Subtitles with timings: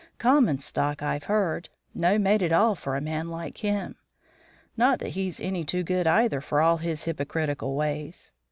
[0.17, 1.69] Common stock, I've heard.
[1.93, 3.97] No mate at all for a man like him.
[4.75, 8.31] Not that he's any too good either for all his hypocritical ways.